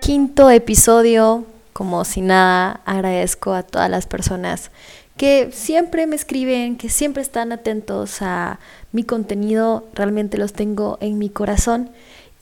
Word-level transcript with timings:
Quinto 0.00 0.50
episodio, 0.50 1.44
como 1.72 2.04
si 2.04 2.20
nada, 2.20 2.80
agradezco 2.84 3.52
a 3.52 3.62
todas 3.62 3.90
las 3.90 4.06
personas 4.06 4.70
que 5.16 5.50
siempre 5.52 6.06
me 6.06 6.16
escriben, 6.16 6.76
que 6.76 6.88
siempre 6.88 7.22
están 7.22 7.52
atentos 7.52 8.20
a 8.20 8.58
mi 8.92 9.04
contenido, 9.04 9.84
realmente 9.94 10.38
los 10.38 10.52
tengo 10.52 10.98
en 11.00 11.18
mi 11.18 11.28
corazón. 11.28 11.90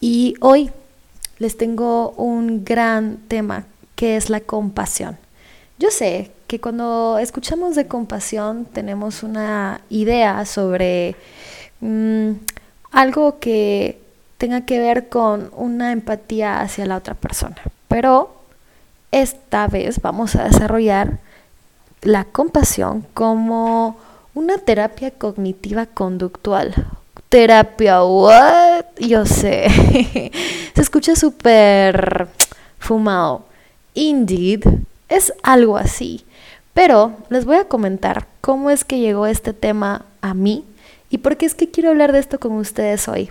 Y 0.00 0.34
hoy 0.40 0.70
les 1.38 1.56
tengo 1.56 2.10
un 2.12 2.64
gran 2.64 3.18
tema 3.28 3.66
que 3.94 4.16
es 4.16 4.30
la 4.30 4.40
compasión. 4.40 5.18
Yo 5.78 5.90
sé 5.90 6.30
que 6.46 6.60
cuando 6.60 7.18
escuchamos 7.18 7.74
de 7.74 7.86
compasión 7.86 8.64
tenemos 8.64 9.22
una 9.22 9.80
idea 9.90 10.44
sobre 10.46 11.16
mm, 11.80 12.32
algo 12.92 13.38
que 13.40 13.98
tenga 14.38 14.64
que 14.66 14.78
ver 14.78 15.08
con 15.08 15.50
una 15.56 15.92
empatía 15.92 16.60
hacia 16.60 16.86
la 16.86 16.96
otra 16.96 17.14
persona, 17.14 17.56
pero 17.88 18.34
esta 19.10 19.66
vez 19.66 20.00
vamos 20.00 20.36
a 20.36 20.44
desarrollar 20.44 21.18
la 22.02 22.24
compasión 22.24 23.06
como 23.14 23.96
una 24.34 24.58
terapia 24.58 25.10
cognitiva 25.10 25.86
conductual. 25.86 26.74
Terapia, 27.28 28.04
what? 28.04 28.84
Yo 28.98 29.24
sé. 29.24 29.68
Se 30.74 30.80
escucha 30.80 31.16
súper 31.16 32.28
fumado. 32.78 33.44
Indeed, 33.94 34.64
es 35.08 35.32
algo 35.42 35.76
así. 35.76 36.24
Pero 36.74 37.12
les 37.28 37.44
voy 37.44 37.56
a 37.56 37.68
comentar 37.68 38.26
cómo 38.40 38.70
es 38.70 38.84
que 38.84 38.98
llegó 38.98 39.26
este 39.26 39.52
tema 39.52 40.06
a 40.22 40.34
mí 40.34 40.64
y 41.12 41.18
por 41.18 41.36
qué 41.36 41.44
es 41.44 41.54
que 41.54 41.70
quiero 41.70 41.90
hablar 41.90 42.10
de 42.10 42.18
esto 42.18 42.40
con 42.40 42.52
ustedes 42.52 43.06
hoy. 43.06 43.30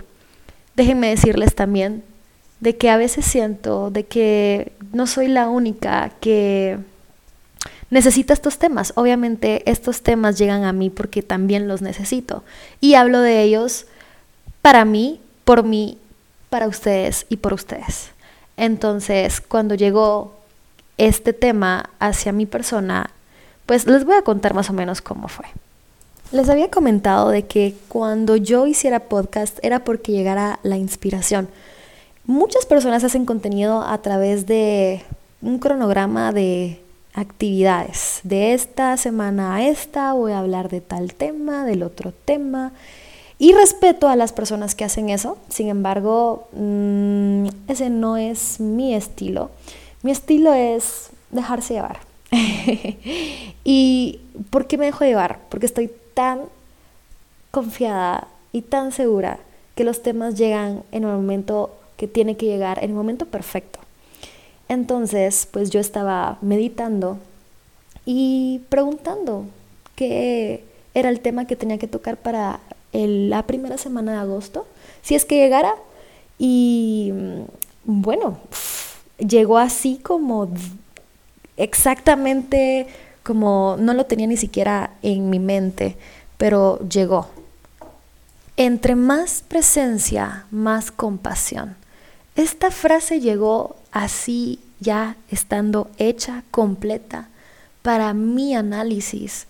Déjenme 0.76 1.08
decirles 1.08 1.56
también 1.56 2.04
de 2.60 2.76
que 2.76 2.88
a 2.90 2.96
veces 2.96 3.26
siento 3.26 3.90
de 3.90 4.04
que 4.04 4.72
no 4.92 5.08
soy 5.08 5.26
la 5.26 5.48
única 5.48 6.12
que 6.20 6.78
necesita 7.90 8.34
estos 8.34 8.58
temas. 8.58 8.92
Obviamente 8.94 9.68
estos 9.68 10.02
temas 10.02 10.38
llegan 10.38 10.62
a 10.62 10.72
mí 10.72 10.90
porque 10.90 11.22
también 11.22 11.66
los 11.66 11.82
necesito. 11.82 12.44
Y 12.80 12.94
hablo 12.94 13.20
de 13.20 13.42
ellos 13.42 13.86
para 14.62 14.84
mí, 14.84 15.20
por 15.44 15.64
mí, 15.64 15.98
para 16.50 16.68
ustedes 16.68 17.26
y 17.30 17.38
por 17.38 17.52
ustedes. 17.52 18.12
Entonces, 18.56 19.40
cuando 19.40 19.74
llegó 19.74 20.38
este 20.98 21.32
tema 21.32 21.90
hacia 21.98 22.30
mi 22.30 22.46
persona, 22.46 23.10
pues 23.66 23.88
les 23.88 24.04
voy 24.04 24.14
a 24.14 24.22
contar 24.22 24.54
más 24.54 24.70
o 24.70 24.72
menos 24.72 25.00
cómo 25.00 25.26
fue. 25.26 25.46
Les 26.32 26.48
había 26.48 26.70
comentado 26.70 27.28
de 27.28 27.42
que 27.42 27.74
cuando 27.88 28.36
yo 28.36 28.66
hiciera 28.66 29.00
podcast 29.00 29.58
era 29.62 29.84
porque 29.84 30.12
llegara 30.12 30.60
la 30.62 30.78
inspiración. 30.78 31.46
Muchas 32.24 32.64
personas 32.64 33.04
hacen 33.04 33.26
contenido 33.26 33.82
a 33.82 33.98
través 33.98 34.46
de 34.46 35.02
un 35.42 35.58
cronograma 35.58 36.32
de 36.32 36.80
actividades. 37.12 38.20
De 38.22 38.54
esta 38.54 38.96
semana 38.96 39.56
a 39.56 39.68
esta 39.68 40.14
voy 40.14 40.32
a 40.32 40.38
hablar 40.38 40.70
de 40.70 40.80
tal 40.80 41.12
tema, 41.12 41.66
del 41.66 41.82
otro 41.82 42.14
tema. 42.24 42.72
Y 43.38 43.52
respeto 43.52 44.08
a 44.08 44.16
las 44.16 44.32
personas 44.32 44.74
que 44.74 44.84
hacen 44.84 45.10
eso. 45.10 45.36
Sin 45.50 45.68
embargo, 45.68 46.48
mm, 46.52 47.48
ese 47.68 47.90
no 47.90 48.16
es 48.16 48.58
mi 48.58 48.94
estilo. 48.94 49.50
Mi 50.02 50.12
estilo 50.12 50.54
es 50.54 51.10
dejarse 51.30 51.74
llevar. 51.74 51.98
¿Y 53.64 54.20
por 54.48 54.66
qué 54.66 54.78
me 54.78 54.86
dejo 54.86 55.04
llevar? 55.04 55.40
Porque 55.50 55.66
estoy 55.66 55.90
tan 56.14 56.42
confiada 57.50 58.28
y 58.52 58.62
tan 58.62 58.92
segura 58.92 59.38
que 59.74 59.84
los 59.84 60.02
temas 60.02 60.36
llegan 60.36 60.82
en 60.92 61.04
el 61.04 61.10
momento 61.10 61.74
que 61.96 62.08
tiene 62.08 62.36
que 62.36 62.46
llegar, 62.46 62.78
en 62.78 62.90
el 62.90 62.96
momento 62.96 63.26
perfecto. 63.26 63.78
Entonces, 64.68 65.48
pues 65.50 65.70
yo 65.70 65.80
estaba 65.80 66.38
meditando 66.40 67.18
y 68.04 68.62
preguntando 68.68 69.46
qué 69.94 70.64
era 70.94 71.08
el 71.08 71.20
tema 71.20 71.46
que 71.46 71.56
tenía 71.56 71.78
que 71.78 71.88
tocar 71.88 72.16
para 72.16 72.60
la 72.92 73.42
primera 73.46 73.78
semana 73.78 74.12
de 74.12 74.18
agosto, 74.18 74.66
si 75.02 75.14
es 75.14 75.24
que 75.24 75.36
llegara. 75.36 75.74
Y 76.38 77.10
mm, 77.12 77.42
bueno, 77.84 78.38
llegó 79.18 79.58
así 79.58 79.98
como 80.02 80.48
exactamente 81.56 82.86
como 83.22 83.76
no 83.78 83.94
lo 83.94 84.06
tenía 84.06 84.26
ni 84.26 84.36
siquiera 84.36 84.94
en 85.02 85.30
mi 85.30 85.38
mente, 85.38 85.96
pero 86.38 86.78
llegó. 86.88 87.28
Entre 88.56 88.96
más 88.96 89.42
presencia, 89.46 90.46
más 90.50 90.90
compasión. 90.90 91.76
Esta 92.36 92.70
frase 92.70 93.20
llegó 93.20 93.76
así 93.92 94.60
ya 94.80 95.16
estando 95.30 95.90
hecha, 95.98 96.42
completa, 96.50 97.28
para 97.82 98.14
mi 98.14 98.54
análisis. 98.54 99.46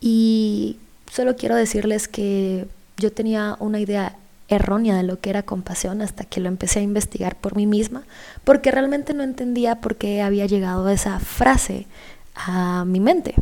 Y 0.00 0.78
solo 1.10 1.36
quiero 1.36 1.56
decirles 1.56 2.08
que 2.08 2.66
yo 2.96 3.12
tenía 3.12 3.56
una 3.60 3.78
idea 3.80 4.16
errónea 4.48 4.96
de 4.96 5.02
lo 5.02 5.20
que 5.20 5.30
era 5.30 5.42
compasión 5.42 6.02
hasta 6.02 6.24
que 6.24 6.40
lo 6.40 6.48
empecé 6.48 6.80
a 6.80 6.82
investigar 6.82 7.36
por 7.36 7.56
mí 7.56 7.66
misma, 7.66 8.04
porque 8.44 8.70
realmente 8.70 9.14
no 9.14 9.22
entendía 9.22 9.80
por 9.80 9.96
qué 9.96 10.22
había 10.22 10.46
llegado 10.46 10.88
esa 10.88 11.18
frase 11.18 11.86
a 12.34 12.84
mi 12.84 13.00
mente 13.00 13.34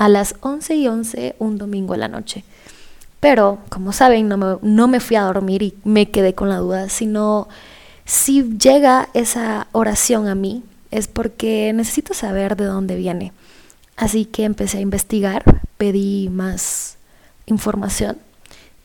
a 0.00 0.08
las 0.08 0.34
11 0.40 0.76
y 0.76 0.88
11 0.88 1.36
un 1.38 1.58
domingo 1.58 1.92
en 1.92 2.00
la 2.00 2.08
noche. 2.08 2.42
Pero, 3.20 3.58
como 3.68 3.92
saben, 3.92 4.28
no 4.28 4.38
me, 4.38 4.56
no 4.62 4.88
me 4.88 4.98
fui 4.98 5.16
a 5.16 5.24
dormir 5.24 5.62
y 5.62 5.74
me 5.84 6.10
quedé 6.10 6.34
con 6.34 6.48
la 6.48 6.56
duda, 6.56 6.88
sino 6.88 7.48
si 8.06 8.56
llega 8.56 9.10
esa 9.12 9.66
oración 9.72 10.26
a 10.26 10.34
mí 10.34 10.64
es 10.90 11.06
porque 11.06 11.72
necesito 11.74 12.14
saber 12.14 12.56
de 12.56 12.64
dónde 12.64 12.96
viene. 12.96 13.32
Así 13.94 14.24
que 14.24 14.44
empecé 14.44 14.78
a 14.78 14.80
investigar, 14.80 15.44
pedí 15.76 16.30
más 16.30 16.96
información 17.44 18.16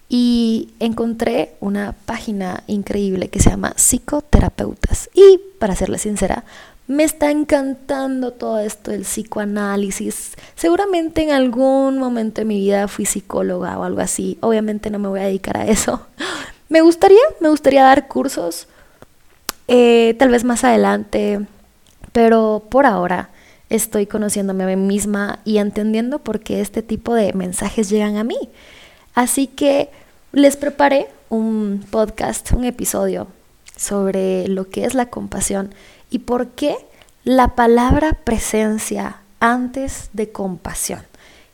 y 0.09 0.73
encontré 0.81 1.55
una 1.61 1.95
página 2.05 2.63
increíble 2.67 3.29
que 3.29 3.39
se 3.39 3.51
llama 3.51 3.73
Psicoterapeutas. 3.77 5.09
Y 5.13 5.39
para 5.59 5.77
serles 5.77 6.01
sincera, 6.01 6.43
me 6.87 7.03
está 7.03 7.31
encantando 7.31 8.31
todo 8.31 8.59
esto 8.59 8.91
del 8.91 9.01
psicoanálisis. 9.01 10.33
Seguramente 10.55 11.23
en 11.23 11.31
algún 11.31 11.97
momento 11.97 12.41
de 12.41 12.45
mi 12.45 12.59
vida 12.59 12.87
fui 12.87 13.05
psicóloga 13.05 13.77
o 13.79 13.83
algo 13.83 14.01
así. 14.01 14.37
Obviamente 14.41 14.89
no 14.89 14.99
me 14.99 15.07
voy 15.07 15.21
a 15.21 15.25
dedicar 15.25 15.57
a 15.57 15.65
eso. 15.65 16.05
Me 16.67 16.81
gustaría, 16.81 17.19
me 17.41 17.49
gustaría 17.49 17.83
dar 17.83 18.07
cursos, 18.07 18.67
eh, 19.67 20.15
tal 20.17 20.29
vez 20.29 20.43
más 20.43 20.63
adelante, 20.63 21.45
pero 22.11 22.63
por 22.71 22.87
ahora 22.87 23.29
estoy 23.69 24.07
conociéndome 24.07 24.63
a 24.63 24.67
mí 24.67 24.75
misma 24.75 25.39
y 25.45 25.59
entendiendo 25.59 26.19
por 26.19 26.39
qué 26.39 26.61
este 26.61 26.81
tipo 26.81 27.13
de 27.13 27.33
mensajes 27.33 27.91
llegan 27.91 28.17
a 28.17 28.23
mí. 28.23 28.49
Así 29.13 29.45
que 29.45 29.91
les 30.31 30.57
preparé 30.57 31.07
un 31.29 31.85
podcast, 31.91 32.51
un 32.53 32.65
episodio 32.65 33.27
sobre 33.77 34.47
lo 34.47 34.67
que 34.67 34.85
es 34.85 34.95
la 34.95 35.11
compasión 35.11 35.73
y 36.15 36.19
por 36.19 36.47
qué 36.51 36.77
la 37.25 37.55
palabra 37.55 38.13
presencia 38.23 39.17
antes 39.41 40.09
de 40.13 40.31
compasión. 40.31 41.01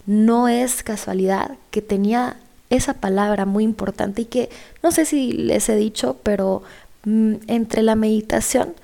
No 0.06 0.48
es 0.48 0.84
casualidad 0.84 1.58
que 1.72 1.82
tenía 1.82 2.38
esa 2.70 2.94
palabra 2.94 3.48
muy 3.48 3.64
importante 3.64 4.22
y 4.22 4.26
que 4.26 4.52
no 4.84 4.92
sé 4.92 5.06
si 5.06 5.32
les 5.32 5.68
he 5.68 5.76
dicho, 5.76 6.18
pero 6.22 6.62
mm, 7.06 7.38
entre 7.48 7.82
la 7.82 7.96
meditación 7.96 8.76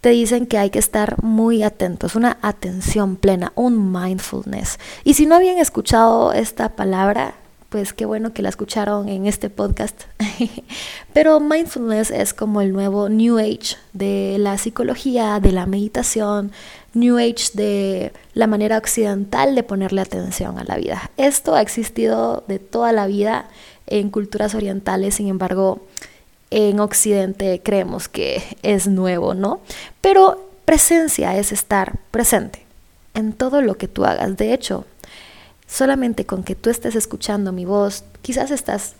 te 0.00 0.08
dicen 0.08 0.46
que 0.46 0.56
hay 0.56 0.70
que 0.70 0.78
estar 0.78 1.22
muy 1.22 1.62
atentos, 1.62 2.14
una 2.14 2.38
atención 2.40 3.16
plena, 3.16 3.52
un 3.54 3.92
mindfulness. 3.92 4.78
Y 5.04 5.12
si 5.12 5.26
no 5.26 5.34
habían 5.34 5.58
escuchado 5.58 6.32
esta 6.32 6.70
palabra, 6.70 7.34
pues 7.68 7.92
qué 7.92 8.06
bueno 8.06 8.32
que 8.32 8.42
la 8.42 8.48
escucharon 8.48 9.08
en 9.08 9.26
este 9.26 9.50
podcast. 9.50 10.04
Pero 11.12 11.38
mindfulness 11.40 12.10
es 12.10 12.32
como 12.32 12.60
el 12.62 12.72
nuevo 12.72 13.08
New 13.08 13.38
Age 13.38 13.76
de 13.92 14.36
la 14.38 14.56
psicología, 14.56 15.38
de 15.40 15.52
la 15.52 15.66
meditación, 15.66 16.52
New 16.94 17.18
Age 17.18 17.50
de 17.52 18.12
la 18.32 18.46
manera 18.46 18.78
occidental 18.78 19.54
de 19.54 19.62
ponerle 19.62 20.00
atención 20.00 20.58
a 20.58 20.64
la 20.64 20.76
vida. 20.76 21.10
Esto 21.18 21.54
ha 21.54 21.60
existido 21.60 22.44
de 22.48 22.58
toda 22.58 22.92
la 22.92 23.06
vida 23.06 23.48
en 23.86 24.10
culturas 24.10 24.54
orientales, 24.54 25.16
sin 25.16 25.28
embargo, 25.28 25.80
en 26.50 26.80
Occidente 26.80 27.60
creemos 27.62 28.08
que 28.08 28.42
es 28.62 28.86
nuevo, 28.86 29.34
¿no? 29.34 29.60
Pero 30.00 30.48
presencia 30.64 31.36
es 31.36 31.52
estar 31.52 31.98
presente 32.10 32.64
en 33.14 33.34
todo 33.34 33.60
lo 33.60 33.76
que 33.76 33.88
tú 33.88 34.06
hagas. 34.06 34.36
De 34.36 34.54
hecho, 34.54 34.86
solamente 35.68 36.26
con 36.26 36.42
que 36.42 36.56
tú 36.56 36.70
estés 36.70 36.96
escuchando 36.96 37.52
mi 37.52 37.64
voz, 37.64 38.02
quizás 38.22 38.50
estás 38.50 38.94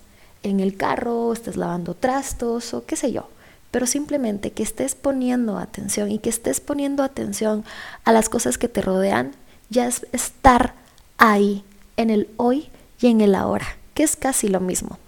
en 0.44 0.60
el 0.60 0.76
carro, 0.76 1.32
estás 1.32 1.56
lavando 1.56 1.94
trastos 1.94 2.74
o 2.74 2.86
qué 2.86 2.94
sé 2.94 3.10
yo, 3.10 3.28
pero 3.70 3.86
simplemente 3.86 4.52
que 4.52 4.62
estés 4.62 4.94
poniendo 4.94 5.58
atención 5.58 6.10
y 6.12 6.18
que 6.18 6.28
estés 6.28 6.60
poniendo 6.60 7.02
atención 7.02 7.64
a 8.04 8.12
las 8.12 8.28
cosas 8.28 8.58
que 8.58 8.68
te 8.68 8.82
rodean, 8.82 9.32
ya 9.70 9.86
es 9.86 10.06
estar 10.12 10.74
ahí, 11.16 11.64
en 11.96 12.10
el 12.10 12.28
hoy 12.36 12.68
y 13.00 13.08
en 13.08 13.20
el 13.20 13.34
ahora, 13.34 13.66
que 13.94 14.04
es 14.04 14.14
casi 14.14 14.48
lo 14.48 14.60
mismo. 14.60 14.98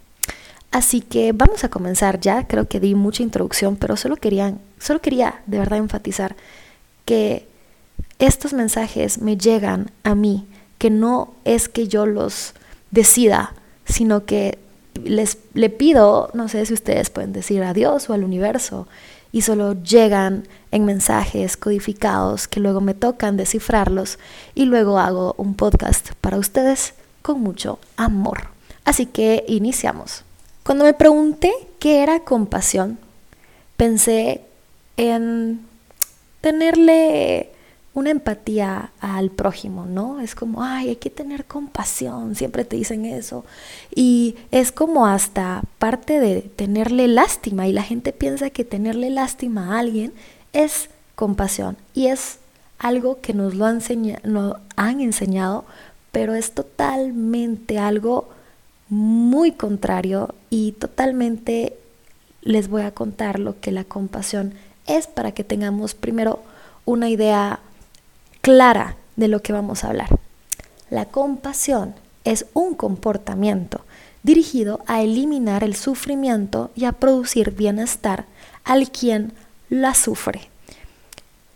Así 0.71 1.01
que 1.01 1.31
vamos 1.31 1.63
a 1.63 1.69
comenzar 1.69 2.19
ya, 2.19 2.47
creo 2.47 2.67
que 2.67 2.79
di 2.79 2.95
mucha 2.95 3.23
introducción, 3.23 3.77
pero 3.77 3.95
solo, 3.97 4.17
quería, 4.17 4.55
solo 4.77 5.01
quería 5.01 5.41
de 5.47 5.59
verdad 5.59 5.79
enfatizar 5.79 6.35
que 7.05 7.47
estos 8.19 8.53
mensajes 8.53 9.21
me 9.21 9.37
llegan 9.37 9.91
a 10.03 10.15
mí, 10.15 10.47
que 10.81 10.89
no 10.89 11.35
es 11.45 11.69
que 11.69 11.87
yo 11.87 12.07
los 12.07 12.55
decida, 12.89 13.53
sino 13.85 14.25
que 14.25 14.57
les 15.03 15.37
le 15.53 15.69
pido, 15.69 16.31
no 16.33 16.47
sé 16.47 16.65
si 16.65 16.73
ustedes 16.73 17.11
pueden 17.11 17.33
decir 17.33 17.61
a 17.61 17.75
Dios 17.75 18.09
o 18.09 18.13
al 18.13 18.23
universo, 18.23 18.87
y 19.31 19.43
solo 19.43 19.73
llegan 19.83 20.47
en 20.71 20.85
mensajes 20.85 21.55
codificados 21.55 22.47
que 22.47 22.59
luego 22.59 22.81
me 22.81 22.95
tocan 22.95 23.37
descifrarlos 23.37 24.17
y 24.55 24.65
luego 24.65 24.97
hago 24.97 25.35
un 25.37 25.53
podcast 25.53 26.13
para 26.19 26.39
ustedes 26.39 26.95
con 27.21 27.41
mucho 27.41 27.77
amor. 27.95 28.47
Así 28.83 29.05
que 29.05 29.45
iniciamos. 29.47 30.23
Cuando 30.63 30.83
me 30.83 30.95
pregunté 30.95 31.53
qué 31.77 32.01
era 32.01 32.21
compasión, 32.21 32.97
pensé 33.77 34.41
en 34.97 35.61
tenerle 36.41 37.50
una 37.93 38.09
empatía 38.09 38.91
al 39.01 39.31
prójimo, 39.31 39.85
¿no? 39.85 40.21
Es 40.21 40.33
como, 40.33 40.63
ay, 40.63 40.89
hay 40.89 40.95
que 40.95 41.09
tener 41.09 41.45
compasión, 41.45 42.35
siempre 42.35 42.63
te 42.63 42.77
dicen 42.77 43.05
eso. 43.05 43.43
Y 43.93 44.35
es 44.51 44.71
como 44.71 45.07
hasta 45.07 45.63
parte 45.77 46.19
de 46.19 46.41
tenerle 46.41 47.07
lástima 47.07 47.67
y 47.67 47.73
la 47.73 47.83
gente 47.83 48.13
piensa 48.13 48.49
que 48.49 48.63
tenerle 48.63 49.09
lástima 49.09 49.75
a 49.75 49.79
alguien 49.79 50.13
es 50.53 50.89
compasión 51.15 51.77
y 51.93 52.07
es 52.07 52.39
algo 52.79 53.19
que 53.21 53.33
nos 53.33 53.55
lo 53.55 53.65
han, 53.65 53.81
nos 54.23 54.57
han 54.75 55.01
enseñado, 55.01 55.65
pero 56.11 56.33
es 56.33 56.51
totalmente 56.53 57.77
algo 57.77 58.29
muy 58.89 59.51
contrario 59.51 60.33
y 60.49 60.73
totalmente 60.73 61.77
les 62.41 62.69
voy 62.69 62.81
a 62.83 62.91
contar 62.91 63.39
lo 63.39 63.59
que 63.59 63.71
la 63.71 63.83
compasión 63.83 64.53
es 64.87 65.07
para 65.07 65.31
que 65.31 65.43
tengamos 65.43 65.93
primero 65.93 66.39
una 66.85 67.09
idea 67.09 67.59
clara 68.41 68.97
de 69.15 69.27
lo 69.27 69.41
que 69.41 69.53
vamos 69.53 69.83
a 69.83 69.89
hablar. 69.89 70.09
La 70.89 71.05
compasión 71.05 71.95
es 72.23 72.45
un 72.53 72.75
comportamiento 72.75 73.81
dirigido 74.23 74.81
a 74.87 75.01
eliminar 75.01 75.63
el 75.63 75.75
sufrimiento 75.75 76.71
y 76.75 76.85
a 76.85 76.91
producir 76.91 77.51
bienestar 77.51 78.25
al 78.63 78.91
quien 78.91 79.33
la 79.69 79.95
sufre. 79.95 80.49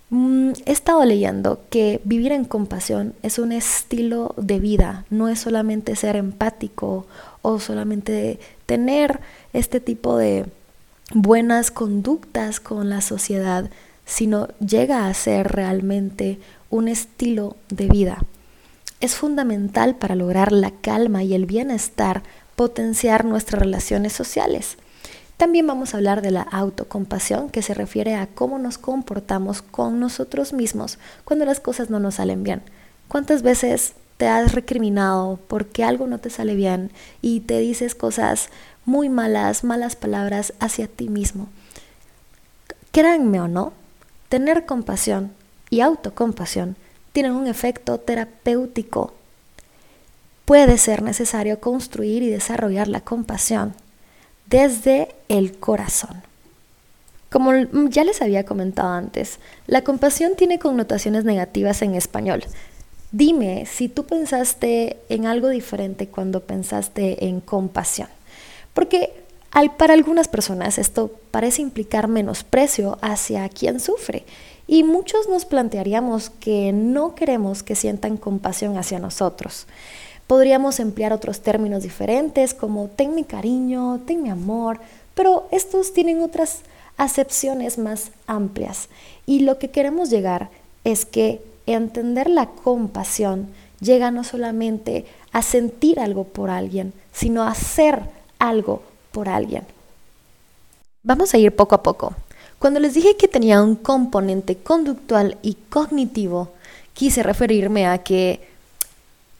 Mm, 0.10 0.52
he 0.66 0.72
estado 0.72 1.04
leyendo 1.04 1.62
que 1.70 2.00
vivir 2.04 2.32
en 2.32 2.46
compasión 2.46 3.14
es 3.24 3.40
un 3.40 3.52
estilo 3.52 4.34
de 4.38 4.60
vida, 4.60 5.06
no 5.10 5.28
es 5.28 5.40
solamente 5.40 5.96
ser 5.96 6.16
empático 6.16 7.06
o 7.42 7.60
solamente 7.60 8.40
tener 8.66 9.20
este 9.54 9.80
tipo 9.80 10.18
de 10.18 10.46
buenas 11.14 11.72
conductas 11.72 12.60
con 12.60 12.90
la 12.90 13.02
sociedad, 13.02 13.70
sino 14.06 14.48
llega 14.60 15.08
a 15.08 15.14
ser 15.14 15.48
realmente 15.52 16.40
un 16.76 16.90
estilo 16.90 17.56
de 17.70 17.88
vida. 17.88 18.18
Es 19.00 19.16
fundamental 19.16 19.96
para 19.96 20.16
lograr 20.16 20.52
la 20.52 20.72
calma 20.72 21.24
y 21.24 21.34
el 21.34 21.46
bienestar 21.46 22.24
potenciar 22.58 23.24
nuestras 23.24 23.62
relaciones 23.62 24.12
sociales. 24.12 24.78
También 25.38 25.68
vamos 25.68 25.94
a 25.94 25.98
hablar 25.98 26.22
de 26.22 26.32
la 26.32 26.42
autocompasión, 26.42 27.50
que 27.50 27.62
se 27.62 27.74
refiere 27.74 28.16
a 28.16 28.28
cómo 28.28 28.60
nos 28.60 28.78
comportamos 28.78 29.62
con 29.62 30.00
nosotros 30.02 30.52
mismos 30.52 30.98
cuando 31.24 31.46
las 31.46 31.62
cosas 31.62 31.90
no 31.90 32.00
nos 32.00 32.16
salen 32.16 32.44
bien. 32.44 32.62
¿Cuántas 33.08 33.42
veces 33.42 33.94
te 34.18 34.28
has 34.28 34.54
recriminado 34.54 35.40
porque 35.48 35.84
algo 35.84 36.08
no 36.08 36.18
te 36.18 36.30
sale 36.30 36.56
bien 36.56 36.92
y 37.22 37.42
te 37.42 37.60
dices 37.60 37.96
cosas 37.96 38.50
muy 38.86 39.08
malas, 39.08 39.64
malas 39.64 39.96
palabras 39.96 40.54
hacia 40.60 40.88
ti 40.88 41.08
mismo? 41.08 41.48
Créanme 42.92 43.40
o 43.40 43.48
no, 43.48 43.72
tener 44.28 44.66
compasión 44.66 45.32
y 45.70 45.82
autocompasión 45.82 46.76
tienen 47.14 47.34
un 47.34 47.48
efecto 47.48 48.00
terapéutico. 48.00 49.14
Puede 50.46 50.78
ser 50.78 51.02
necesario 51.02 51.60
construir 51.60 52.22
y 52.24 52.30
desarrollar 52.30 52.88
la 52.88 53.02
compasión 53.02 53.74
desde 54.48 55.16
el 55.28 55.58
corazón. 55.58 56.22
Como 57.32 57.54
ya 57.90 58.04
les 58.04 58.22
había 58.22 58.46
comentado 58.46 58.90
antes, 58.90 59.40
la 59.68 59.84
compasión 59.84 60.36
tiene 60.36 60.60
connotaciones 60.60 61.26
negativas 61.26 61.82
en 61.82 61.96
español. 61.96 62.44
Dime 63.12 63.66
si 63.66 63.90
tú 63.90 64.06
pensaste 64.06 64.98
en 65.10 65.26
algo 65.26 65.50
diferente 65.50 66.08
cuando 66.08 66.42
pensaste 66.42 67.26
en 67.26 67.42
compasión. 67.42 68.10
Porque 68.74 69.12
para 69.78 69.94
algunas 69.94 70.28
personas 70.28 70.78
esto 70.78 71.12
parece 71.32 71.62
implicar 71.62 72.08
menosprecio 72.08 72.98
hacia 73.02 73.48
quien 73.50 73.80
sufre 73.80 74.26
y 74.68 74.84
muchos 74.84 75.30
nos 75.30 75.46
plantearíamos 75.46 76.30
que 76.30 76.72
no 76.72 77.16
queremos 77.16 77.64
que 77.64 77.76
sientan 77.76 78.18
compasión 78.18 78.78
hacia 78.78 79.00
nosotros. 79.00 79.68
Podríamos 80.28 80.80
emplear 80.80 81.14
otros 81.14 81.42
términos 81.42 81.84
diferentes 81.84 82.54
como 82.54 82.88
ten 82.88 83.14
mi 83.14 83.24
cariño, 83.24 84.02
ten 84.06 84.24
mi 84.24 84.30
amor, 84.30 84.80
pero 85.14 85.48
estos 85.52 85.94
tienen 85.94 86.22
otras 86.22 86.62
acepciones 86.98 87.78
más 87.78 88.12
amplias. 88.26 88.90
Y 89.26 89.42
lo 89.42 89.60
que 89.60 89.70
queremos 89.70 90.10
llegar 90.10 90.50
es 90.84 91.06
que 91.06 91.42
entender 91.68 92.30
la 92.30 92.48
compasión 92.48 93.50
llega 93.80 94.10
no 94.12 94.24
solamente 94.24 95.06
a 95.32 95.42
sentir 95.42 96.00
algo 96.00 96.24
por 96.24 96.50
alguien, 96.50 96.94
sino 97.12 97.44
a 97.44 97.52
hacer 97.52 98.02
algo 98.40 98.82
por 99.12 99.30
alguien. 99.30 99.64
Vamos 101.04 101.34
a 101.34 101.38
ir 101.38 101.56
poco 101.56 101.76
a 101.76 101.84
poco. 101.84 102.16
Cuando 102.60 102.80
les 102.80 102.94
dije 102.94 103.18
que 103.18 103.28
tenía 103.28 103.62
un 103.62 103.76
componente 103.76 104.58
conductual 104.58 105.38
y 105.42 105.56
cognitivo, 105.70 106.52
quise 106.94 107.22
referirme 107.24 107.88
a 107.88 108.00
que 108.00 108.56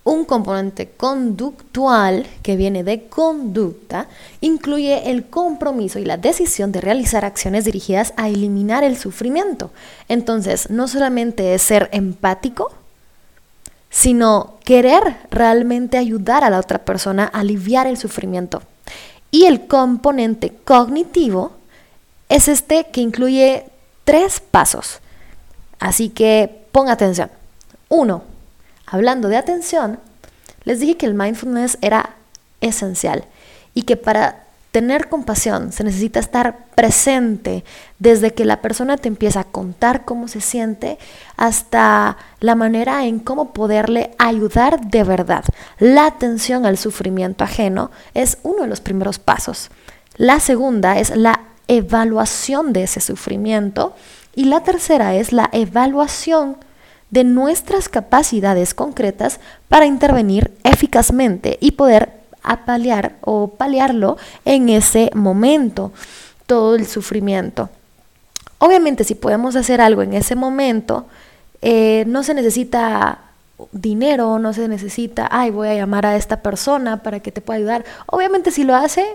un 0.06 0.24
componente 0.24 0.92
conductual 0.96 2.28
que 2.44 2.56
viene 2.56 2.84
de 2.84 3.06
conducta 3.08 4.08
incluye 4.40 5.10
el 5.10 5.26
compromiso 5.26 5.98
y 5.98 6.06
la 6.06 6.18
decisión 6.18 6.72
de 6.72 6.80
realizar 6.80 7.26
acciones 7.26 7.66
dirigidas 7.66 8.14
a 8.16 8.30
eliminar 8.30 8.84
el 8.84 8.98
sufrimiento. 8.98 9.72
Entonces, 10.08 10.70
no 10.70 10.88
solamente 10.88 11.56
es 11.56 11.64
ser 11.64 11.90
empático, 11.92 12.72
sino 13.90 14.56
querer 14.64 15.02
realmente 15.32 15.98
ayudar 15.98 16.44
a 16.44 16.52
la 16.52 16.60
otra 16.60 16.86
persona 16.86 17.32
a 17.34 17.40
aliviar 17.40 17.88
el 17.88 17.98
sufrimiento. 17.98 18.62
Y 19.32 19.46
el 19.46 19.66
componente 19.66 20.54
cognitivo 20.64 21.54
es 22.30 22.48
este 22.48 22.88
que 22.92 23.02
incluye 23.02 23.66
tres 24.04 24.40
pasos. 24.40 25.00
Así 25.80 26.10
que 26.10 26.66
ponga 26.72 26.94
atención. 26.94 27.30
Uno, 27.90 28.24
hablando 28.86 29.28
de 29.28 29.38
atención, 29.38 30.00
les 30.64 30.80
dije 30.80 30.98
que 30.98 31.06
el 31.06 31.14
mindfulness 31.14 31.78
era 31.82 32.16
esencial 32.62 33.26
y 33.74 33.84
que 33.84 33.98
para 33.98 34.46
tener 34.72 35.08
compasión 35.08 35.72
se 35.72 35.86
necesita 35.86 36.20
estar 36.20 36.66
presente 36.76 37.64
desde 37.98 38.34
que 38.34 38.44
la 38.44 38.62
persona 38.62 38.98
te 38.98 39.08
empieza 39.08 39.40
a 39.40 39.44
contar 39.46 40.04
cómo 40.04 40.28
se 40.28 40.42
siente 40.42 40.98
hasta 41.38 42.18
la 42.42 42.56
manera 42.56 43.06
en 43.06 43.20
cómo 43.20 43.54
poderle 43.54 44.12
ayudar 44.18 44.82
de 44.82 45.06
verdad. 45.06 45.46
La 45.80 46.08
atención 46.08 46.66
al 46.66 46.78
sufrimiento 46.78 47.46
ajeno 47.46 47.90
es 48.14 48.38
uno 48.44 48.64
de 48.64 48.68
los 48.68 48.82
primeros 48.82 49.18
pasos. 49.18 49.70
La 50.18 50.42
segunda 50.42 51.00
es 51.00 51.16
la 51.16 51.40
evaluación 51.68 52.74
de 52.74 52.84
ese 52.84 53.02
sufrimiento 53.02 53.96
y 54.36 54.46
la 54.46 54.62
tercera 54.62 55.16
es 55.16 55.32
la 55.32 55.50
evaluación 55.52 56.58
de 57.10 57.24
nuestras 57.24 57.88
capacidades 57.90 58.74
concretas 58.74 59.40
para 59.70 59.86
intervenir 59.86 60.52
eficazmente 60.64 61.58
y 61.62 61.72
poder 61.72 62.12
apalear 62.44 63.16
o 63.22 63.50
paliarlo 63.50 64.18
en 64.44 64.70
ese 64.70 65.10
momento, 65.14 65.92
todo 66.46 66.76
el 66.76 66.86
sufrimiento. 66.86 67.70
Obviamente 68.60 69.04
si 69.04 69.16
podemos 69.16 69.56
hacer 69.56 69.82
algo 69.82 70.02
en 70.02 70.14
ese 70.14 70.36
momento, 70.36 71.06
eh, 71.62 72.04
no 72.08 72.24
se 72.24 72.34
necesita 72.34 73.20
dinero, 73.72 74.38
no 74.40 74.54
se 74.54 74.68
necesita, 74.68 75.28
ay, 75.32 75.50
voy 75.52 75.70
a 75.70 75.76
llamar 75.76 76.06
a 76.06 76.16
esta 76.16 76.42
persona 76.42 77.02
para 77.04 77.20
que 77.20 77.32
te 77.32 77.42
pueda 77.42 77.58
ayudar. 77.58 77.86
Obviamente 78.08 78.52
si 78.52 78.64
lo 78.64 78.76
hace, 78.76 79.06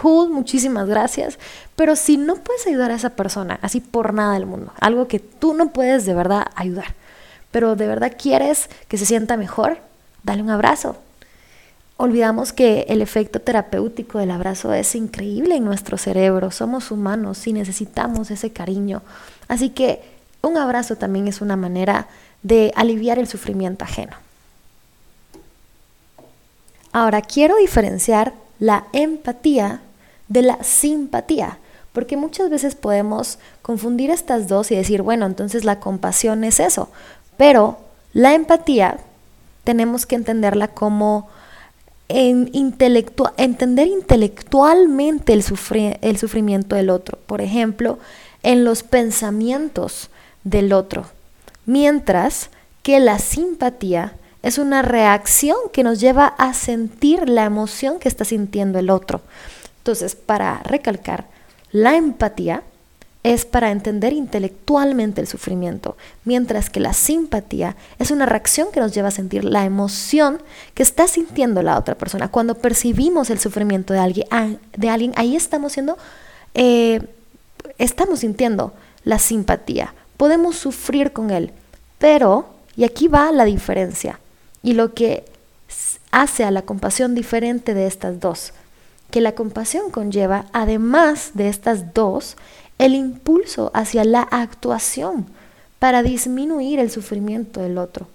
cool, 0.00 0.30
muchísimas 0.30 0.88
gracias. 0.88 1.38
Pero 1.76 1.96
si 1.96 2.16
no 2.16 2.36
puedes 2.36 2.66
ayudar 2.66 2.90
a 2.90 2.96
esa 2.96 3.10
persona, 3.10 3.58
así 3.62 3.80
por 3.80 4.14
nada 4.14 4.34
del 4.34 4.46
mundo, 4.46 4.72
algo 4.80 5.08
que 5.08 5.18
tú 5.18 5.54
no 5.54 5.70
puedes 5.70 6.04
de 6.06 6.14
verdad 6.14 6.46
ayudar, 6.54 6.94
pero 7.50 7.76
de 7.76 7.86
verdad 7.86 8.12
quieres 8.18 8.68
que 8.88 8.98
se 8.98 9.06
sienta 9.06 9.36
mejor, 9.36 9.78
dale 10.22 10.42
un 10.42 10.50
abrazo. 10.50 10.96
Olvidamos 11.96 12.52
que 12.52 12.86
el 12.88 13.02
efecto 13.02 13.40
terapéutico 13.40 14.18
del 14.18 14.32
abrazo 14.32 14.72
es 14.72 14.96
increíble 14.96 15.54
en 15.54 15.64
nuestro 15.64 15.96
cerebro. 15.96 16.50
Somos 16.50 16.90
humanos 16.90 17.46
y 17.46 17.52
necesitamos 17.52 18.32
ese 18.32 18.50
cariño. 18.50 19.02
Así 19.46 19.70
que 19.70 20.02
un 20.42 20.56
abrazo 20.56 20.96
también 20.96 21.28
es 21.28 21.40
una 21.40 21.56
manera 21.56 22.08
de 22.42 22.72
aliviar 22.74 23.20
el 23.20 23.28
sufrimiento 23.28 23.84
ajeno. 23.84 24.16
Ahora, 26.90 27.22
quiero 27.22 27.56
diferenciar 27.56 28.34
la 28.64 28.86
empatía 28.94 29.82
de 30.28 30.40
la 30.40 30.64
simpatía, 30.64 31.58
porque 31.92 32.16
muchas 32.16 32.48
veces 32.48 32.74
podemos 32.74 33.38
confundir 33.60 34.08
estas 34.08 34.48
dos 34.48 34.70
y 34.70 34.74
decir, 34.74 35.02
bueno, 35.02 35.26
entonces 35.26 35.64
la 35.64 35.80
compasión 35.80 36.44
es 36.44 36.60
eso, 36.60 36.88
pero 37.36 37.76
la 38.14 38.32
empatía 38.32 39.00
tenemos 39.64 40.06
que 40.06 40.14
entenderla 40.14 40.68
como 40.68 41.28
en 42.08 42.50
entender 42.54 43.86
intelectualmente 43.86 45.34
el, 45.34 45.44
el 46.00 46.16
sufrimiento 46.16 46.74
del 46.74 46.88
otro, 46.88 47.18
por 47.26 47.42
ejemplo, 47.42 47.98
en 48.42 48.64
los 48.64 48.82
pensamientos 48.82 50.08
del 50.42 50.72
otro, 50.72 51.04
mientras 51.66 52.48
que 52.82 52.98
la 52.98 53.18
simpatía 53.18 54.14
es 54.44 54.58
una 54.58 54.82
reacción 54.82 55.56
que 55.72 55.82
nos 55.82 56.00
lleva 56.00 56.26
a 56.26 56.52
sentir 56.52 57.30
la 57.30 57.44
emoción 57.44 57.98
que 57.98 58.08
está 58.08 58.26
sintiendo 58.26 58.78
el 58.78 58.90
otro. 58.90 59.22
Entonces, 59.78 60.14
para 60.14 60.60
recalcar, 60.64 61.24
la 61.72 61.96
empatía 61.96 62.62
es 63.22 63.46
para 63.46 63.70
entender 63.70 64.12
intelectualmente 64.12 65.22
el 65.22 65.26
sufrimiento, 65.26 65.96
mientras 66.26 66.68
que 66.68 66.78
la 66.78 66.92
simpatía 66.92 67.74
es 67.98 68.10
una 68.10 68.26
reacción 68.26 68.68
que 68.70 68.80
nos 68.80 68.92
lleva 68.92 69.08
a 69.08 69.12
sentir 69.12 69.44
la 69.44 69.64
emoción 69.64 70.42
que 70.74 70.82
está 70.82 71.08
sintiendo 71.08 71.62
la 71.62 71.78
otra 71.78 71.94
persona. 71.94 72.28
Cuando 72.28 72.54
percibimos 72.54 73.30
el 73.30 73.38
sufrimiento 73.38 73.94
de 73.94 74.00
alguien, 74.00 74.26
ah, 74.30 74.50
de 74.76 74.90
alguien 74.90 75.14
ahí 75.16 75.36
estamos 75.36 75.72
siendo, 75.72 75.96
eh, 76.52 77.00
estamos 77.78 78.18
sintiendo 78.18 78.74
la 79.04 79.18
simpatía. 79.18 79.94
Podemos 80.18 80.56
sufrir 80.56 81.12
con 81.12 81.30
él, 81.30 81.50
pero, 81.96 82.50
y 82.76 82.84
aquí 82.84 83.08
va 83.08 83.32
la 83.32 83.46
diferencia, 83.46 84.20
y 84.64 84.72
lo 84.72 84.94
que 84.94 85.24
hace 86.10 86.42
a 86.42 86.50
la 86.50 86.62
compasión 86.62 87.14
diferente 87.14 87.74
de 87.74 87.86
estas 87.86 88.18
dos, 88.18 88.52
que 89.10 89.20
la 89.20 89.36
compasión 89.36 89.90
conlleva, 89.90 90.46
además 90.52 91.32
de 91.34 91.48
estas 91.48 91.94
dos, 91.94 92.36
el 92.78 92.94
impulso 92.94 93.70
hacia 93.74 94.04
la 94.04 94.22
actuación 94.22 95.26
para 95.78 96.02
disminuir 96.02 96.80
el 96.80 96.90
sufrimiento 96.90 97.60
del 97.60 97.78
otro. 97.78 98.08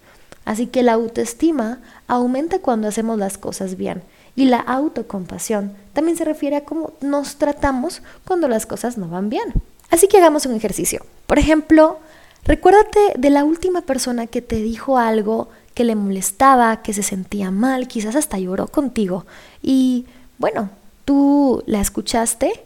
Así 0.43 0.65
que 0.65 0.81
la 0.81 0.93
autoestima 0.93 1.79
aumenta 2.07 2.59
cuando 2.59 2.87
hacemos 2.87 3.19
las 3.19 3.37
cosas 3.37 3.77
bien 3.77 4.01
y 4.35 4.45
la 4.45 4.59
autocompasión 4.59 5.73
también 5.93 6.17
se 6.17 6.25
refiere 6.25 6.55
a 6.55 6.65
cómo 6.65 6.93
nos 7.01 7.35
tratamos 7.35 8.01
cuando 8.25 8.47
las 8.47 8.65
cosas 8.65 8.97
no 8.97 9.07
van 9.07 9.29
bien. 9.29 9.53
Así 9.91 10.07
que 10.07 10.17
hagamos 10.17 10.47
un 10.47 10.55
ejercicio. 10.55 11.05
Por 11.27 11.37
ejemplo, 11.37 11.99
recuérdate 12.45 12.99
de 13.17 13.29
la 13.29 13.43
última 13.43 13.81
persona 13.81 14.25
que 14.25 14.41
te 14.41 14.55
dijo 14.55 14.97
algo 14.97 15.49
que 15.79 15.85
le 15.85 15.95
molestaba, 15.95 16.81
que 16.81 16.91
se 16.91 17.03
sentía 17.03 17.51
mal, 17.51 17.87
quizás 17.87 18.17
hasta 18.17 18.37
lloró 18.37 18.67
contigo. 18.67 19.25
Y 19.63 20.07
bueno, 20.37 20.69
tú 21.05 21.63
la 21.67 21.79
escuchaste, 21.79 22.65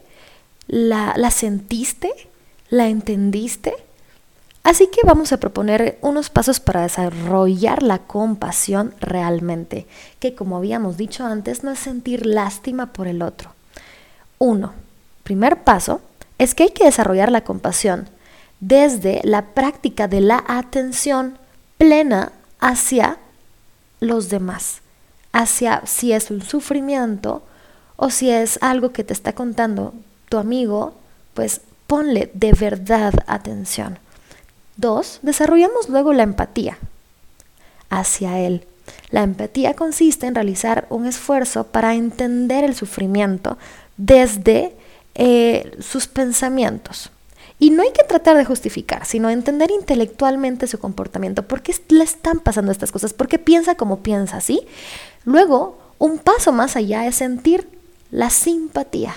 la, 0.65 1.13
la 1.15 1.29
sentiste, 1.29 2.09
la 2.71 2.87
entendiste. 2.87 3.75
Así 4.63 4.87
que 4.87 5.01
vamos 5.05 5.31
a 5.31 5.37
proponer 5.37 5.99
unos 6.01 6.31
pasos 6.31 6.59
para 6.59 6.81
desarrollar 6.81 7.83
la 7.83 7.99
compasión 7.99 8.95
realmente, 8.99 9.85
que 10.19 10.33
como 10.33 10.57
habíamos 10.57 10.97
dicho 10.97 11.23
antes, 11.23 11.63
no 11.63 11.69
es 11.69 11.77
sentir 11.77 12.25
lástima 12.25 12.93
por 12.93 13.05
el 13.05 13.21
otro. 13.21 13.51
Uno, 14.39 14.73
primer 15.23 15.63
paso 15.63 16.01
es 16.39 16.55
que 16.55 16.63
hay 16.63 16.71
que 16.71 16.85
desarrollar 16.85 17.31
la 17.31 17.43
compasión 17.43 18.09
desde 18.59 19.21
la 19.23 19.53
práctica 19.53 20.07
de 20.07 20.21
la 20.21 20.43
atención 20.47 21.37
plena 21.77 22.31
hacia 22.63 23.17
los 23.99 24.29
demás, 24.29 24.79
hacia 25.33 25.85
si 25.85 26.13
es 26.13 26.31
un 26.31 26.41
sufrimiento 26.41 27.43
o 27.97 28.09
si 28.09 28.29
es 28.29 28.57
algo 28.61 28.93
que 28.93 29.03
te 29.03 29.11
está 29.11 29.33
contando 29.33 29.93
tu 30.29 30.37
amigo, 30.37 30.93
pues 31.33 31.59
ponle 31.87 32.31
de 32.33 32.53
verdad 32.53 33.13
atención. 33.27 33.99
Dos, 34.77 35.19
desarrollamos 35.23 35.89
luego 35.89 36.13
la 36.13 36.23
empatía 36.23 36.77
hacia 37.89 38.39
él. 38.39 38.65
La 39.09 39.23
empatía 39.23 39.73
consiste 39.73 40.25
en 40.25 40.35
realizar 40.35 40.87
un 40.89 41.05
esfuerzo 41.05 41.65
para 41.65 41.95
entender 41.95 42.63
el 42.63 42.75
sufrimiento 42.75 43.57
desde 43.97 44.73
eh, 45.15 45.77
sus 45.81 46.07
pensamientos. 46.07 47.11
Y 47.63 47.69
no 47.69 47.81
hay 47.81 47.93
que 47.93 48.03
tratar 48.03 48.35
de 48.35 48.43
justificar, 48.43 49.05
sino 49.05 49.29
entender 49.29 49.71
intelectualmente 49.71 50.67
su 50.67 50.79
comportamiento. 50.79 51.43
¿Por 51.43 51.61
qué 51.61 51.73
le 51.87 52.03
están 52.03 52.41
pasando 52.41 52.73
estas 52.73 52.91
cosas? 52.91 53.13
¿Por 53.13 53.29
qué 53.29 53.39
piensa 53.39 53.75
como 53.75 54.03
piensa, 54.03 54.41
¿sí? 54.41 54.67
Luego, 55.23 55.79
un 55.97 56.17
paso 56.17 56.51
más 56.51 56.75
allá 56.75 57.07
es 57.07 57.15
sentir 57.15 57.69
la 58.11 58.31
simpatía. 58.31 59.15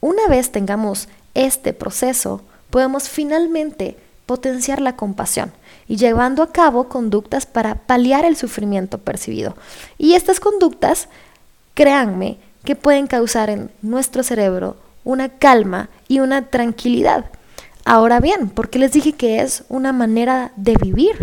Una 0.00 0.26
vez 0.26 0.52
tengamos 0.52 1.08
este 1.34 1.74
proceso, 1.74 2.40
podemos 2.70 3.10
finalmente 3.10 3.98
potenciar 4.24 4.80
la 4.80 4.96
compasión 4.96 5.52
y 5.86 5.96
llevando 5.96 6.42
a 6.42 6.52
cabo 6.52 6.88
conductas 6.88 7.44
para 7.44 7.74
paliar 7.74 8.24
el 8.24 8.36
sufrimiento 8.36 8.96
percibido. 8.96 9.54
Y 9.98 10.14
estas 10.14 10.40
conductas, 10.40 11.08
créanme, 11.74 12.38
que 12.64 12.74
pueden 12.74 13.06
causar 13.06 13.50
en 13.50 13.70
nuestro 13.82 14.22
cerebro 14.22 14.78
una 15.04 15.28
calma 15.28 15.90
y 16.08 16.20
una 16.20 16.46
tranquilidad. 16.48 17.26
Ahora 17.84 18.20
bien, 18.20 18.50
¿por 18.50 18.70
qué 18.70 18.78
les 18.78 18.92
dije 18.92 19.12
que 19.12 19.40
es 19.40 19.64
una 19.68 19.92
manera 19.92 20.52
de 20.56 20.74
vivir? 20.76 21.16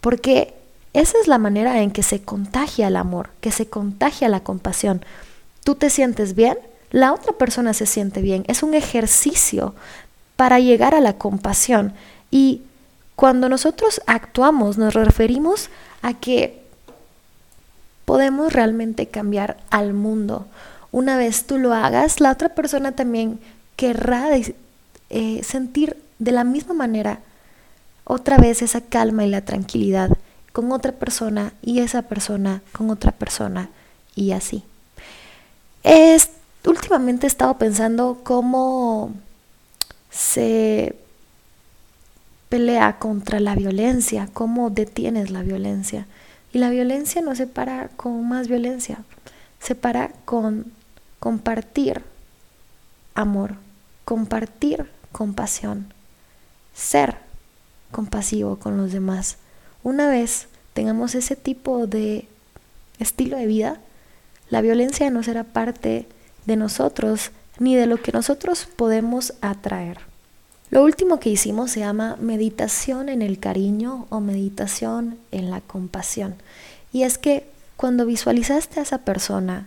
Porque 0.00 0.54
esa 0.92 1.18
es 1.20 1.28
la 1.28 1.38
manera 1.38 1.82
en 1.82 1.90
que 1.90 2.02
se 2.02 2.22
contagia 2.22 2.88
el 2.88 2.96
amor, 2.96 3.30
que 3.40 3.52
se 3.52 3.66
contagia 3.66 4.28
la 4.28 4.40
compasión. 4.40 5.04
Tú 5.62 5.74
te 5.74 5.90
sientes 5.90 6.34
bien, 6.34 6.56
la 6.90 7.12
otra 7.12 7.32
persona 7.32 7.74
se 7.74 7.86
siente 7.86 8.22
bien. 8.22 8.44
Es 8.48 8.62
un 8.62 8.74
ejercicio 8.74 9.74
para 10.36 10.58
llegar 10.58 10.94
a 10.94 11.00
la 11.00 11.14
compasión. 11.14 11.92
Y 12.30 12.62
cuando 13.14 13.48
nosotros 13.48 14.00
actuamos 14.06 14.78
nos 14.78 14.94
referimos 14.94 15.68
a 16.02 16.14
que 16.14 16.62
podemos 18.04 18.52
realmente 18.52 19.08
cambiar 19.08 19.58
al 19.70 19.92
mundo. 19.92 20.46
Una 20.92 21.16
vez 21.16 21.44
tú 21.44 21.58
lo 21.58 21.74
hagas, 21.74 22.20
la 22.20 22.30
otra 22.30 22.50
persona 22.54 22.92
también 22.92 23.40
querrá 23.74 24.30
eh, 25.10 25.42
sentir 25.42 25.96
de 26.18 26.32
la 26.32 26.44
misma 26.44 26.74
manera 26.74 27.20
otra 28.04 28.38
vez 28.38 28.62
esa 28.62 28.80
calma 28.80 29.24
y 29.24 29.30
la 29.30 29.44
tranquilidad 29.44 30.16
con 30.52 30.72
otra 30.72 30.92
persona 30.92 31.52
y 31.60 31.80
esa 31.80 32.02
persona 32.02 32.62
con 32.72 32.90
otra 32.90 33.12
persona 33.12 33.68
y 34.14 34.32
así. 34.32 34.64
Es, 35.82 36.30
últimamente 36.64 37.26
he 37.26 37.28
estado 37.28 37.58
pensando 37.58 38.20
cómo 38.24 39.12
se 40.10 40.96
pelea 42.48 42.98
contra 42.98 43.38
la 43.40 43.54
violencia, 43.54 44.28
cómo 44.32 44.70
detienes 44.70 45.30
la 45.30 45.42
violencia. 45.42 46.06
Y 46.52 46.58
la 46.58 46.70
violencia 46.70 47.20
no 47.20 47.34
se 47.34 47.46
para 47.46 47.88
con 47.88 48.26
más 48.26 48.48
violencia, 48.48 49.04
se 49.60 49.74
para 49.74 50.08
con 50.24 50.72
compartir 51.18 52.02
amor, 53.14 53.56
compartir 54.04 54.86
compasión, 55.16 55.94
ser 56.74 57.16
compasivo 57.90 58.58
con 58.58 58.76
los 58.76 58.92
demás. 58.92 59.38
Una 59.82 60.08
vez 60.08 60.48
tengamos 60.74 61.14
ese 61.14 61.36
tipo 61.36 61.86
de 61.86 62.28
estilo 62.98 63.38
de 63.38 63.46
vida, 63.46 63.80
la 64.50 64.60
violencia 64.60 65.08
no 65.08 65.22
será 65.22 65.44
parte 65.44 66.06
de 66.44 66.56
nosotros 66.56 67.30
ni 67.58 67.76
de 67.76 67.86
lo 67.86 67.96
que 67.96 68.12
nosotros 68.12 68.68
podemos 68.76 69.32
atraer. 69.40 70.00
Lo 70.68 70.84
último 70.84 71.18
que 71.18 71.30
hicimos 71.30 71.70
se 71.70 71.80
llama 71.80 72.18
meditación 72.20 73.08
en 73.08 73.22
el 73.22 73.38
cariño 73.38 74.06
o 74.10 74.20
meditación 74.20 75.16
en 75.30 75.50
la 75.50 75.62
compasión. 75.62 76.34
Y 76.92 77.04
es 77.04 77.16
que 77.16 77.48
cuando 77.78 78.04
visualizaste 78.04 78.80
a 78.80 78.82
esa 78.82 78.98
persona 78.98 79.66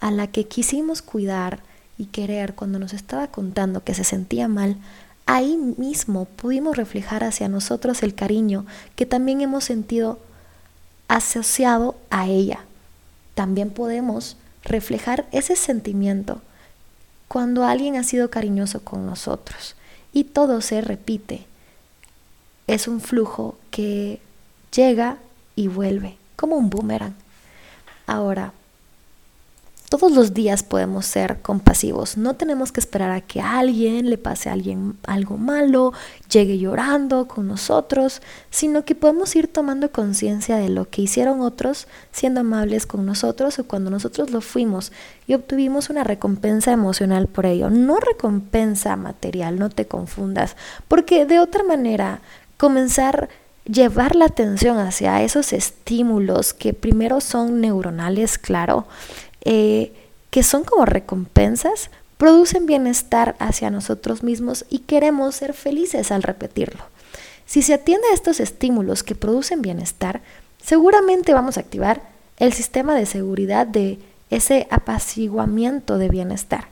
a 0.00 0.10
la 0.10 0.26
que 0.26 0.44
quisimos 0.44 1.00
cuidar, 1.00 1.62
y 2.00 2.06
querer 2.06 2.54
cuando 2.54 2.78
nos 2.78 2.94
estaba 2.94 3.26
contando 3.26 3.84
que 3.84 3.92
se 3.92 4.04
sentía 4.04 4.48
mal, 4.48 4.78
ahí 5.26 5.58
mismo 5.58 6.24
pudimos 6.24 6.78
reflejar 6.78 7.24
hacia 7.24 7.46
nosotros 7.46 8.02
el 8.02 8.14
cariño 8.14 8.64
que 8.96 9.04
también 9.04 9.42
hemos 9.42 9.64
sentido 9.64 10.18
asociado 11.08 11.96
a 12.08 12.26
ella. 12.26 12.60
También 13.34 13.68
podemos 13.68 14.38
reflejar 14.64 15.26
ese 15.30 15.56
sentimiento 15.56 16.40
cuando 17.28 17.66
alguien 17.66 17.96
ha 17.96 18.02
sido 18.02 18.30
cariñoso 18.30 18.82
con 18.82 19.04
nosotros 19.04 19.76
y 20.14 20.24
todo 20.24 20.62
se 20.62 20.80
repite. 20.80 21.44
Es 22.66 22.88
un 22.88 23.02
flujo 23.02 23.58
que 23.70 24.22
llega 24.74 25.18
y 25.54 25.68
vuelve, 25.68 26.16
como 26.34 26.56
un 26.56 26.70
boomerang. 26.70 27.14
Ahora, 28.06 28.54
todos 29.90 30.12
los 30.12 30.34
días 30.34 30.62
podemos 30.62 31.04
ser 31.04 31.42
compasivos. 31.42 32.16
No 32.16 32.34
tenemos 32.34 32.70
que 32.70 32.78
esperar 32.78 33.10
a 33.10 33.20
que 33.20 33.40
a 33.40 33.58
alguien 33.58 34.08
le 34.08 34.18
pase 34.18 34.48
a 34.48 34.52
alguien 34.52 34.96
algo 35.04 35.36
malo, 35.36 35.92
llegue 36.30 36.58
llorando 36.58 37.26
con 37.26 37.48
nosotros, 37.48 38.22
sino 38.50 38.84
que 38.84 38.94
podemos 38.94 39.34
ir 39.34 39.48
tomando 39.48 39.90
conciencia 39.90 40.58
de 40.58 40.68
lo 40.68 40.88
que 40.88 41.02
hicieron 41.02 41.40
otros, 41.40 41.88
siendo 42.12 42.40
amables 42.40 42.86
con 42.86 43.04
nosotros 43.04 43.58
o 43.58 43.66
cuando 43.66 43.90
nosotros 43.90 44.30
lo 44.30 44.40
fuimos 44.40 44.92
y 45.26 45.34
obtuvimos 45.34 45.90
una 45.90 46.04
recompensa 46.04 46.70
emocional 46.70 47.26
por 47.26 47.44
ello. 47.44 47.68
No 47.68 47.98
recompensa 47.98 48.94
material, 48.94 49.58
no 49.58 49.70
te 49.70 49.86
confundas, 49.86 50.54
porque 50.86 51.26
de 51.26 51.40
otra 51.40 51.64
manera 51.64 52.20
comenzar 52.58 53.28
llevar 53.64 54.16
la 54.16 54.26
atención 54.26 54.78
hacia 54.78 55.22
esos 55.22 55.52
estímulos 55.52 56.54
que 56.54 56.74
primero 56.74 57.20
son 57.20 57.60
neuronales, 57.60 58.38
claro, 58.38 58.86
eh, 59.44 59.92
que 60.30 60.42
son 60.42 60.64
como 60.64 60.84
recompensas, 60.84 61.90
producen 62.18 62.66
bienestar 62.66 63.36
hacia 63.38 63.70
nosotros 63.70 64.22
mismos 64.22 64.64
y 64.68 64.80
queremos 64.80 65.34
ser 65.34 65.54
felices 65.54 66.12
al 66.12 66.22
repetirlo. 66.22 66.84
Si 67.46 67.62
se 67.62 67.74
atiende 67.74 68.06
a 68.10 68.14
estos 68.14 68.40
estímulos 68.40 69.02
que 69.02 69.14
producen 69.14 69.62
bienestar, 69.62 70.20
seguramente 70.62 71.32
vamos 71.34 71.56
a 71.56 71.60
activar 71.60 72.02
el 72.38 72.52
sistema 72.52 72.94
de 72.94 73.06
seguridad 73.06 73.66
de 73.66 73.98
ese 74.30 74.68
apaciguamiento 74.70 75.98
de 75.98 76.08
bienestar 76.08 76.68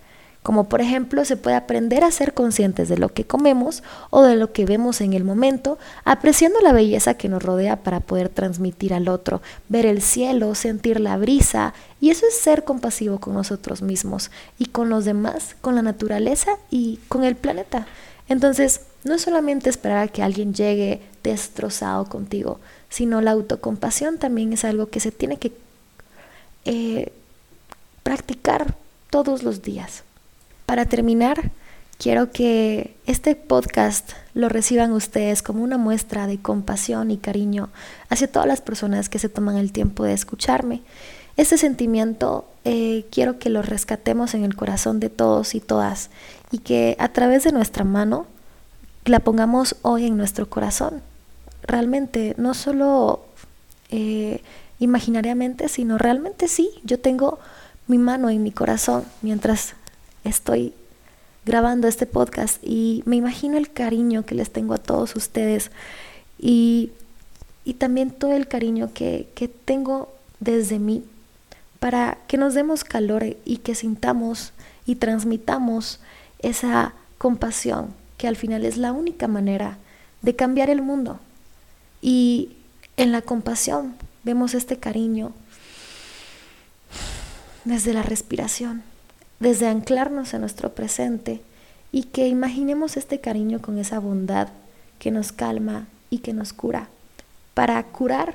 como 0.49 0.64
por 0.64 0.81
ejemplo 0.81 1.26
se 1.26 1.37
puede 1.37 1.57
aprender 1.57 2.05
a 2.05 2.11
ser 2.11 2.33
conscientes 2.33 2.88
de 2.88 2.97
lo 2.97 3.11
que 3.11 3.26
comemos 3.26 3.83
o 4.09 4.23
de 4.23 4.35
lo 4.35 4.50
que 4.55 4.64
vemos 4.64 5.02
en 5.02 5.12
el 5.12 5.23
momento, 5.23 5.76
apreciando 6.07 6.59
la 6.62 6.73
belleza 6.73 7.12
que 7.12 7.28
nos 7.28 7.43
rodea 7.43 7.83
para 7.83 8.00
poder 8.00 8.31
transmitir 8.31 8.95
al 8.95 9.11
otro, 9.11 9.43
ver 9.69 9.85
el 9.85 10.00
cielo, 10.00 10.55
sentir 10.55 11.00
la 11.00 11.19
brisa, 11.19 11.75
y 12.00 12.09
eso 12.09 12.25
es 12.26 12.35
ser 12.35 12.64
compasivo 12.64 13.19
con 13.19 13.35
nosotros 13.35 13.83
mismos 13.83 14.31
y 14.59 14.64
con 14.64 14.88
los 14.88 15.05
demás, 15.05 15.55
con 15.61 15.75
la 15.75 15.83
naturaleza 15.83 16.52
y 16.71 16.99
con 17.09 17.25
el 17.25 17.37
planeta. 17.37 17.87
Entonces, 18.31 18.81
no 19.05 19.17
es 19.17 19.21
solamente 19.21 19.69
esperar 19.69 19.99
a 19.99 20.09
que 20.09 20.23
alguien 20.23 20.55
llegue 20.55 21.02
destrozado 21.23 22.07
contigo, 22.07 22.59
sino 22.88 23.21
la 23.21 23.33
autocompasión 23.33 24.17
también 24.17 24.55
es 24.55 24.64
algo 24.64 24.87
que 24.88 25.00
se 25.00 25.12
tiene 25.12 25.37
que 25.37 25.52
eh, 26.64 27.12
practicar 28.02 28.76
todos 29.11 29.43
los 29.43 29.61
días. 29.61 30.05
Para 30.69 30.85
terminar, 30.85 31.51
quiero 31.97 32.31
que 32.31 32.95
este 33.07 33.35
podcast 33.35 34.13
lo 34.35 34.51
reciban 34.51 34.93
ustedes 34.93 35.41
como 35.41 35.63
una 35.63 35.79
muestra 35.79 36.27
de 36.27 36.43
compasión 36.43 37.11
y 37.11 37.17
cariño 37.17 37.71
hacia 38.11 38.31
todas 38.31 38.47
las 38.47 38.61
personas 38.61 39.09
que 39.09 39.19
se 39.19 39.31
toman 39.31 39.57
el 39.57 39.73
tiempo 39.73 40.05
de 40.05 40.13
escucharme. 40.13 40.83
Este 41.39 41.57
sentimiento 41.57 42.45
eh, 42.67 43.07
quiero 43.11 43.39
que 43.39 43.49
lo 43.49 43.63
rescatemos 43.63 44.35
en 44.35 44.45
el 44.45 44.57
corazón 44.57 45.01
de 45.01 45.09
todos 45.09 45.55
y 45.55 45.61
todas 45.61 46.11
y 46.51 46.59
que 46.59 46.97
a 46.99 47.15
través 47.15 47.45
de 47.45 47.53
nuestra 47.53 47.85
mano 47.85 48.27
la 49.07 49.21
pongamos 49.21 49.77
hoy 49.81 50.05
en 50.05 50.19
nuestro 50.19 50.51
corazón. 50.51 51.01
Realmente, 51.63 52.35
no 52.37 52.53
solo 52.53 53.25
eh, 53.89 54.43
imaginariamente, 54.81 55.71
sino 55.71 55.97
realmente 55.97 56.47
sí, 56.47 56.69
yo 56.85 57.01
tengo 57.01 57.39
mi 57.87 57.97
mano 57.97 58.29
en 58.29 58.43
mi 58.43 58.51
corazón 58.51 59.05
mientras 59.23 59.75
estoy 60.29 60.73
grabando 61.45 61.89
este 61.89 62.07
podcast 62.07 62.63
y 62.63 63.03
me 63.07 63.17
imagino 63.17 63.57
el 63.57 63.73
cariño 63.73 64.25
que 64.25 64.35
les 64.35 64.51
tengo 64.51 64.75
a 64.75 64.79
todos 64.79 65.17
ustedes 65.17 65.71
y, 66.38 66.93
también 67.79 68.11
todo 68.11 68.33
el 68.33 68.49
cariño 68.49 68.91
que, 68.95 69.29
que 69.35 69.47
tengo 69.47 70.12
desde 70.41 70.79
mí 70.79 71.05
para 71.81 72.19
que 72.27 72.38
nos 72.38 72.55
demos 72.55 72.83
calor 72.83 73.37
y 73.45 73.59
que 73.59 73.75
sintamos 73.75 74.53
y 74.87 74.97
transmitamos 74.97 76.01
esa 76.38 76.95
compasión 77.19 77.95
que 78.17 78.27
al 78.27 78.37
final 78.37 78.64
es 78.64 78.79
la 78.79 78.93
única 78.93 79.29
manera 79.29 79.79
de 80.23 80.35
cambiar 80.35 80.71
el 80.71 80.83
mundo. 80.83 81.21
Y 82.01 82.57
en 82.97 83.12
la 83.12 83.23
compasión 83.23 83.95
vemos 84.25 84.55
este 84.55 84.79
cariño 84.79 85.33
desde 87.64 87.93
la 87.93 88.03
respiración 88.03 88.83
desde 89.40 89.68
anclarnos 89.68 90.35
en 90.35 90.40
nuestro 90.40 90.74
presente 90.74 91.40
y 91.92 92.05
que 92.05 92.29
imaginemos 92.29 92.96
este 92.96 93.20
cariño 93.20 93.61
con 93.61 93.79
esa 93.79 93.98
bondad 93.98 94.48
que 94.98 95.11
nos 95.11 95.33
calma 95.33 95.87
y 96.11 96.18
que 96.18 96.33
nos 96.33 96.53
cura. 96.53 96.88
Para 97.55 97.83
curar 97.85 98.35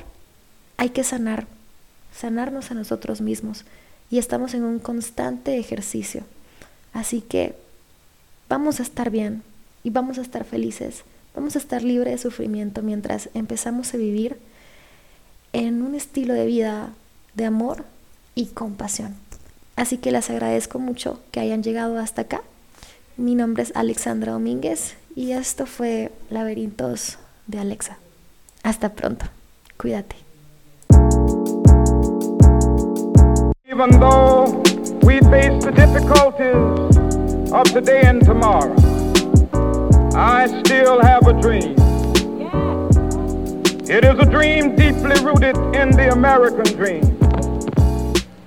hay 0.77 0.89
que 0.89 1.03
sanar, 1.03 1.47
sanarnos 2.15 2.71
a 2.71 2.73
nosotros 2.73 3.21
mismos 3.21 3.65
y 4.09 4.17
estamos 4.17 4.53
en 4.53 4.63
un 4.63 4.79
constante 4.79 5.57
ejercicio. 5.57 6.23
Así 6.93 7.21
que 7.21 7.55
vamos 8.49 8.79
a 8.79 8.83
estar 8.83 9.09
bien 9.09 9.43
y 9.83 9.89
vamos 9.89 10.17
a 10.17 10.21
estar 10.21 10.45
felices, 10.45 11.03
vamos 11.35 11.55
a 11.55 11.59
estar 11.59 11.83
libres 11.83 12.13
de 12.13 12.17
sufrimiento 12.17 12.81
mientras 12.81 13.29
empezamos 13.33 13.93
a 13.93 13.97
vivir 13.97 14.37
en 15.53 15.81
un 15.81 15.95
estilo 15.95 16.33
de 16.33 16.45
vida 16.45 16.89
de 17.33 17.45
amor 17.45 17.85
y 18.35 18.47
compasión. 18.47 19.15
Así 19.75 19.97
que 19.97 20.11
les 20.11 20.29
agradezco 20.29 20.79
mucho 20.79 21.19
que 21.31 21.39
hayan 21.39 21.63
llegado 21.63 21.99
hasta 21.99 22.23
acá. 22.23 22.41
Mi 23.17 23.35
nombre 23.35 23.63
es 23.63 23.71
Alexandra 23.75 24.33
Domínguez 24.33 24.95
y 25.15 25.31
esto 25.31 25.65
fue 25.65 26.11
Laberintos 26.29 27.17
de 27.47 27.59
Alexa. 27.59 27.97
Hasta 28.63 28.89
pronto. 28.89 29.25
Cuídate. 29.77 30.15
Even 33.65 33.99
though 33.99 34.45
we 35.03 35.19
face 35.31 35.63
the 35.63 35.71
difficulties 35.71 37.51
of 37.51 37.63
today 37.73 38.03
and 38.05 38.23
tomorrow, 38.23 38.75
I 40.15 40.47
still 40.63 41.01
have 41.01 41.27
a 41.27 41.33
dream. 41.33 41.75
It 43.89 44.05
is 44.05 44.19
a 44.19 44.25
dream 44.25 44.75
deeply 44.75 45.19
rooted 45.23 45.57
in 45.75 45.91
the 45.91 46.11
American 46.11 46.65
dream. 46.77 47.12